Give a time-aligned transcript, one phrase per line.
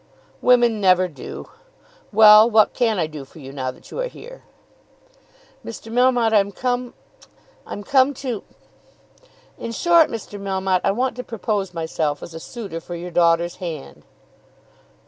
[0.41, 1.49] "Women never do.
[2.11, 4.41] Well; what can I do for you, now that you are here?"
[5.63, 5.93] "Mr.
[5.93, 6.95] Melmotte, I'm come,
[7.67, 8.41] I'm come to;
[9.59, 10.41] in short, Mr.
[10.41, 14.01] Melmotte, I want to propose myself as a suitor for your daughter's hand."